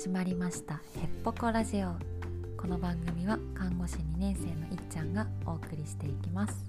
[0.00, 0.80] 始まりました。
[0.96, 1.92] へっぽこラジオ。
[2.56, 6.64] この番組は看護師2年生のいっちゃんがお送りしていきます。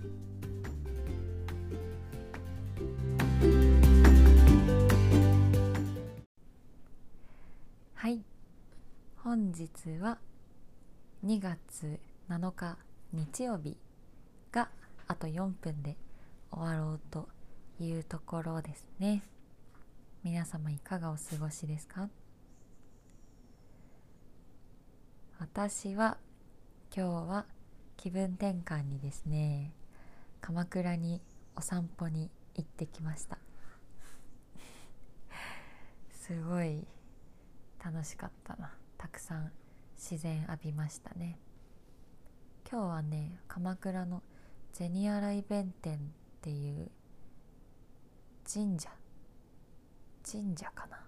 [7.94, 8.22] はい。
[9.16, 9.70] 本日
[10.02, 10.18] は
[11.26, 12.78] 2月7日
[13.14, 13.78] 日曜日
[14.52, 14.68] が
[15.08, 15.96] あと4分で
[16.52, 17.30] 終わろうと
[17.80, 19.24] いうところですね。
[20.22, 22.10] 皆様いかがお過ごしですか？
[25.54, 26.18] 私は
[26.96, 27.46] 今日は
[27.98, 29.74] 気分転換にですね
[30.40, 31.22] 鎌倉に
[31.58, 33.38] お散歩に行ってきました。
[36.10, 36.88] すごい
[37.84, 38.74] 楽しかったな。
[38.98, 39.52] たくさん
[39.98, 41.38] 自然浴びましたね。
[42.66, 44.24] 今日はね鎌倉の
[44.72, 46.00] 銭洗弁天っ
[46.40, 46.90] ていう
[48.48, 48.90] 神社
[50.24, 51.06] 神社かな？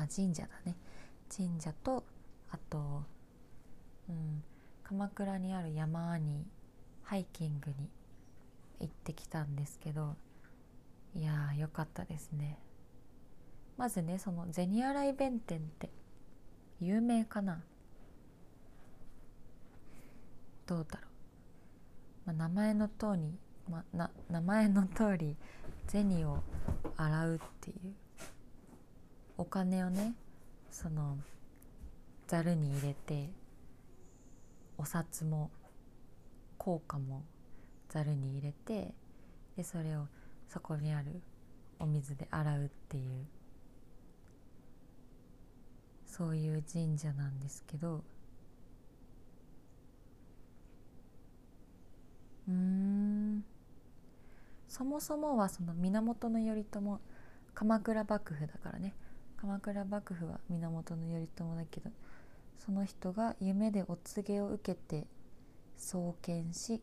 [0.00, 0.74] あ神社だね。
[1.28, 2.04] 神社と
[2.52, 3.04] あと、
[4.08, 4.42] うん、
[4.82, 6.46] 鎌倉にある山に
[7.02, 7.88] ハイキングに
[8.80, 10.16] 行ってきたんですけど
[11.14, 12.58] いやーよかったですね。
[13.76, 15.90] まずねその銭洗弁天って
[16.80, 17.62] 有名かな？
[20.66, 21.06] どうだろ
[22.26, 23.38] う、まあ、名前の通り、
[23.70, 25.36] まあ、な名前の通り
[25.88, 26.42] 銭を
[26.96, 27.76] 洗うっていう。
[29.38, 30.14] お金をね
[30.70, 31.16] その
[32.30, 33.28] ざるに入れて
[34.78, 35.50] お札も
[36.60, 37.24] 硬貨も
[37.88, 38.94] ざるに入れて
[39.56, 40.06] でそれを
[40.46, 41.20] そこにある
[41.80, 43.26] お水で洗うっていう
[46.06, 48.04] そういう神社なんですけど
[52.48, 53.44] うん。
[54.68, 57.00] そもそもはその源頼朝
[57.54, 58.94] 鎌倉幕府だからね。
[59.36, 61.90] 鎌倉幕府は源頼朝だけど
[62.64, 65.06] その人が夢でお告げを受けて
[65.76, 66.82] 創建し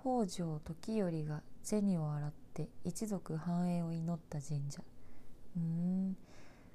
[0.00, 4.82] 北条時頼が銭を洗って一族繁栄を祈った神社。
[5.56, 6.16] うん。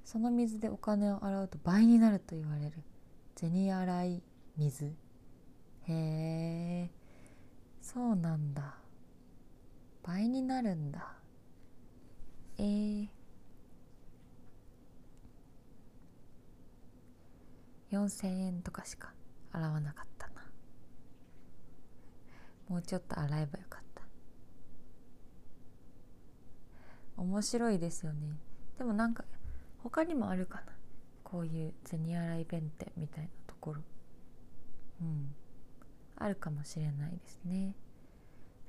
[0.06, 2.74] その水でお金を洗うと倍になると言われる。
[3.36, 4.24] 銭洗い
[4.56, 4.86] 水。
[4.86, 4.92] へ
[5.90, 6.90] え。
[7.81, 8.75] そうなんだ。
[10.04, 11.18] 倍になるんだ。
[12.58, 13.08] えー、
[17.92, 19.14] 4,000円とかしか
[19.52, 20.34] 洗わなかったな。
[22.68, 24.03] もうちょっと洗えばよかった。
[27.18, 28.38] 面白いですよね。
[28.78, 29.24] でもなんか
[29.80, 30.74] 他にもあるかな。
[31.24, 33.81] こういう銭洗い弁天みたいなところ。
[35.02, 35.34] うん。
[36.18, 37.75] あるかもしれないですね。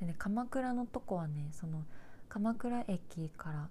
[0.00, 1.84] でね鎌倉のとこはねその
[2.28, 3.68] 鎌倉駅から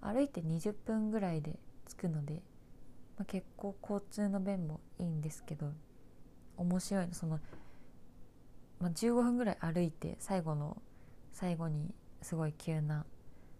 [0.00, 1.58] 歩いて20分ぐらいで
[1.88, 2.42] 着くので、
[3.16, 5.72] まあ、結構交通の便もいいんですけど
[6.56, 7.40] 面白いのその、
[8.80, 10.80] まあ、15分ぐらい歩いて最後の
[11.32, 13.04] 最後にすごい急な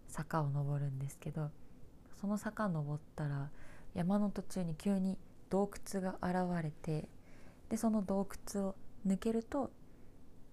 [0.07, 1.49] 坂を登るんですけど
[2.21, 3.49] その坂登ったら
[3.93, 5.17] 山の途中に急に
[5.49, 7.07] 洞窟が現れて
[7.69, 8.75] でその洞窟を
[9.05, 9.71] 抜けると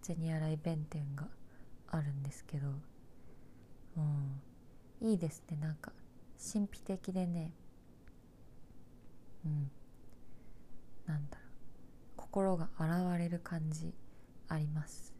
[0.02, 1.28] 銭洗弁天が
[1.88, 2.68] あるんですけど、
[3.96, 5.58] うん、いいですね。
[5.60, 5.92] なんか
[6.52, 7.52] 神秘的でね
[9.44, 9.70] うん。
[11.06, 11.48] なんだろう。
[12.16, 13.92] 心が洗われる感じ
[14.48, 15.14] あります。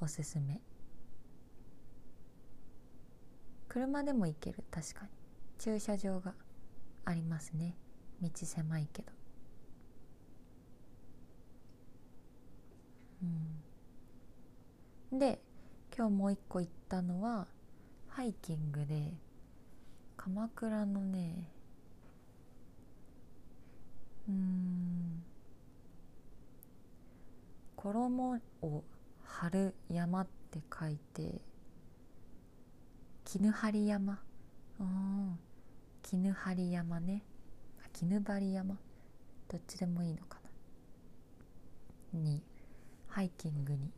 [0.00, 0.60] おすすめ。
[3.68, 5.10] 車でも行ける確かに。
[5.58, 6.34] 駐車場が
[7.04, 7.76] ありますね。
[8.22, 9.12] 道狭いけど。
[15.12, 15.40] うん、で
[15.96, 17.46] 今日もう一個行ったのは
[18.08, 19.14] ハイキングで
[20.24, 21.34] 鎌倉のね
[24.26, 25.22] うん
[27.76, 28.84] 衣を
[29.22, 31.42] 張る山って書いて
[33.26, 34.18] 絹張山。
[34.80, 35.38] うん
[36.02, 37.22] 絹張山ね。
[37.92, 38.78] 絹張山。
[39.48, 40.38] どっちでもいいのか
[42.14, 42.20] な。
[42.20, 42.42] に
[43.08, 43.92] ハイキングに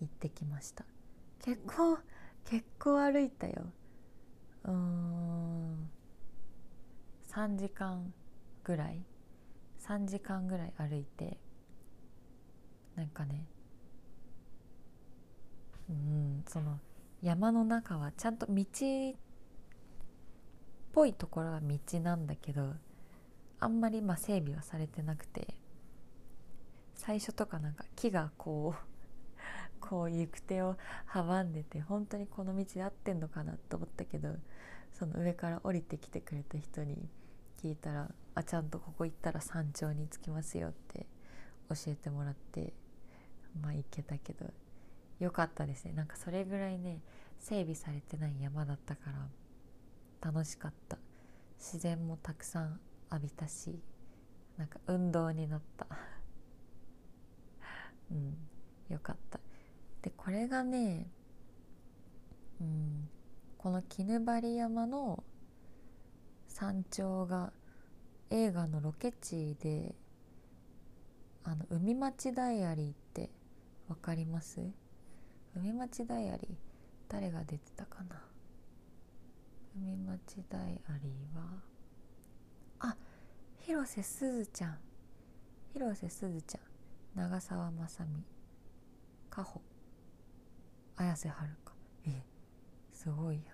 [0.00, 0.86] 行ってきました。
[1.44, 1.98] 結構
[2.46, 3.66] 結構歩いたよ。
[4.64, 5.90] うん。
[7.32, 8.12] 3時間
[8.64, 9.02] ぐらい。
[9.80, 11.38] 3時間ぐらい歩いて
[12.96, 13.46] なんかね。
[15.88, 16.78] うんその
[17.22, 18.66] 山の中はちゃんと道っ
[20.92, 22.74] ぽいところは道なんだけど
[23.58, 25.60] あんまりまあ整備はされてなくて。
[27.00, 28.89] 最初とかなんか木がこう
[29.90, 30.76] こう行く手を
[31.12, 34.28] 阻んでて本当にこの道で合ってんのかなと思ったけど
[34.92, 37.08] その上から降りてきてくれた人に
[37.60, 41.06] 聞いたら「あちゃんとここ行ったら山頂に着きますよ」って
[41.68, 42.72] 教えてもらって
[43.60, 44.46] まあ行けたけど
[45.18, 45.92] よかったですね。
[45.92, 47.00] なんかそれぐらいね
[47.40, 49.28] 整備されてない山だったから
[50.30, 50.98] 楽しかった。
[51.58, 53.78] 自然もたくさん浴びたし
[54.56, 55.86] なんか運動になった
[58.10, 58.36] うん
[58.88, 59.40] よかった
[60.02, 61.08] でこれがね
[62.60, 63.08] うん
[63.58, 65.24] この絹張山の
[66.46, 67.52] 山頂が
[68.30, 69.92] 映画のロケ地で
[71.42, 73.28] あの海町ダイアリーって
[73.88, 74.60] わかります？
[75.56, 76.46] 海町ダイアリー
[77.08, 78.22] 誰が出てたかな？
[79.76, 81.44] 海町ダイアリーは
[82.78, 82.96] あ
[83.58, 84.78] 広瀬すずちゃん。
[85.72, 86.60] 広瀬すずちゃん。
[87.20, 88.22] 長澤まさみ。
[89.28, 89.60] かほ。
[91.00, 91.72] 綾瀬はるか。
[92.06, 92.22] え
[92.92, 93.52] すごいや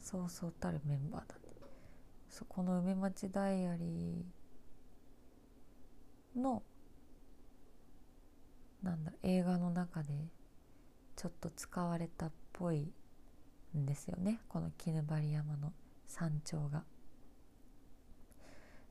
[0.00, 1.40] そうそうたるメンバーだね
[2.30, 6.62] そこの梅町ダイアリーの
[8.82, 10.14] なんだ映画の中で
[11.16, 12.92] ちょっと使われたっぽい
[13.76, 14.40] んですよね。
[14.48, 15.72] この絹張山の
[16.06, 16.84] 山頂が。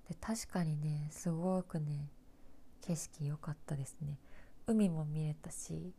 [0.08, 2.12] で確かにねすごくね
[2.82, 4.20] 景色良かったですね。
[4.68, 5.94] 海も見れたし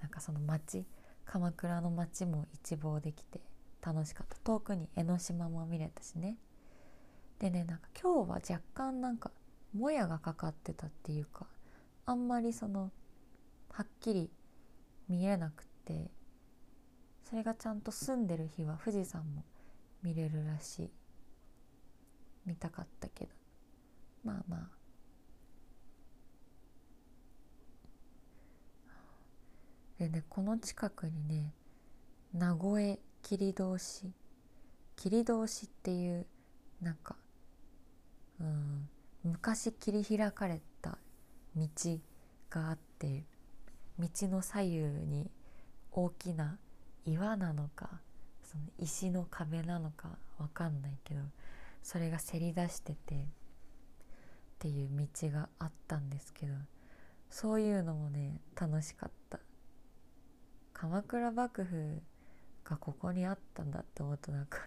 [0.00, 0.84] なんかその町
[1.24, 3.40] 鎌倉の町も一望できて
[3.80, 4.36] 楽しかった。
[4.38, 6.36] 遠くに江ノ島も見れたしね。
[7.38, 9.30] でねなんか今日は若干なんか
[9.72, 11.46] もやがかかってたっていうか
[12.06, 12.92] あんまりその
[13.70, 14.30] はっきり
[15.08, 16.10] 見えなくて
[17.24, 19.44] それがちゃんと住んでる日は富士山も
[20.02, 20.90] 見れるらしい。
[22.44, 23.30] 見たかったけど
[24.24, 24.82] まあまあ
[30.12, 31.54] でこの近くにね
[32.34, 34.12] 名越切通し
[34.96, 36.26] 切通しっていう
[36.82, 37.16] なんか
[38.40, 38.88] うん
[39.24, 40.98] 昔切り開かれた
[41.56, 41.66] 道
[42.50, 43.24] があって
[43.98, 45.30] 道の左右に
[45.92, 46.58] 大きな
[47.06, 47.88] 岩なのか
[48.44, 51.20] その石の壁なのかわかんないけど
[51.82, 53.18] それがせり出しててっ
[54.58, 56.54] ていう道があったんですけど
[57.30, 59.21] そういうのもね楽しかった。
[60.82, 62.02] 鎌倉幕府
[62.64, 64.58] がここにあったんだって思うとなんか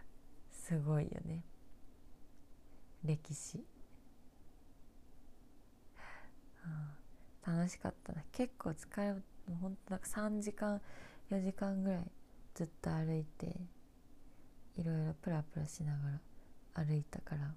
[0.50, 1.44] すごいよね。
[3.04, 3.62] 歴史。
[7.46, 8.24] 楽しかったな。
[8.32, 9.20] 結構疲れも
[9.50, 10.80] うほんとなんか3時間
[11.28, 12.10] 4時間ぐらい
[12.54, 13.60] ずっと歩いて
[14.76, 16.18] いろいろプラプラしなが
[16.74, 17.54] ら歩いたから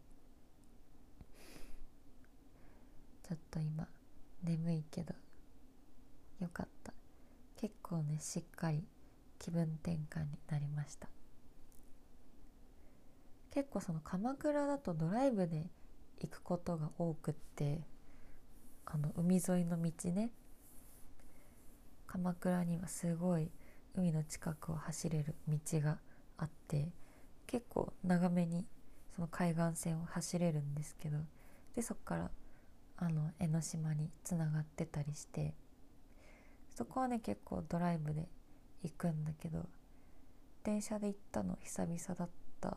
[3.23, 3.87] ちょっと今
[4.43, 5.15] 眠いけど
[6.39, 6.70] よかった。
[7.61, 8.83] 結構ねしっかり
[9.39, 11.07] 気分転換になりました。
[13.51, 15.69] 結構その鎌倉だとドライブで
[16.19, 17.81] 行くことが多くって
[18.85, 20.31] あの海沿いの道ね。
[22.07, 23.51] 鎌倉にはすごい
[23.93, 25.99] 海の近くを走れる道が
[26.37, 26.89] あって
[27.47, 28.65] 結構長めに
[29.15, 31.17] その海岸線を走れるんですけど
[31.75, 32.31] でそこから
[32.97, 35.53] あの江ノ島につながってたりして
[36.81, 38.27] そこはね結構ドライブで
[38.81, 39.69] 行くんだけど
[40.63, 42.75] 電車で行ったの久々だった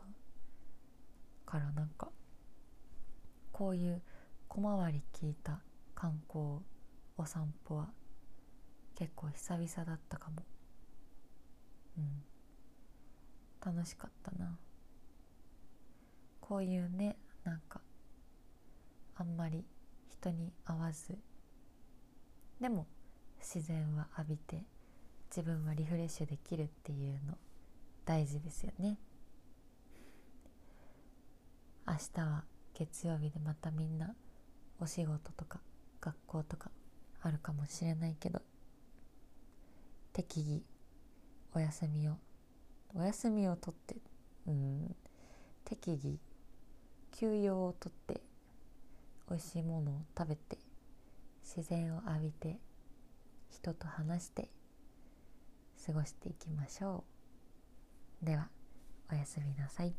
[1.46, 2.10] からなんか
[3.50, 4.02] こういう
[4.46, 5.62] 小回り聞いた
[5.94, 6.58] 観光
[7.16, 7.88] お散歩は
[8.94, 10.42] 結構久々だったかも。
[11.96, 13.72] うん。
[13.74, 14.58] 楽しかったな。
[16.42, 17.80] こういうねなんか
[19.16, 19.64] あんまり
[20.10, 21.16] 人に会わず。
[22.60, 22.86] でも
[23.44, 24.64] 自然は浴びて
[25.28, 27.36] 自分はリフレッシュできるっていうの
[28.06, 28.96] 大事ですよね。
[31.86, 34.14] 明日は月曜日でまたみんな
[34.80, 35.60] お仕事とか
[36.00, 36.70] 学校とか
[37.20, 38.40] あるかもしれないけど
[40.14, 40.62] 適宜
[41.54, 42.16] お休みを
[42.94, 43.96] お休みをとって
[44.46, 44.96] うん
[45.64, 46.16] 適宜
[47.12, 48.22] 休養をとって
[49.28, 50.56] 美味しいものを食べて
[51.44, 52.58] 自然を浴びて
[53.54, 54.50] 人と話して
[55.86, 57.04] 過ごしていきましょ
[58.22, 58.26] う。
[58.26, 58.48] では
[59.12, 59.94] おやすみなさい。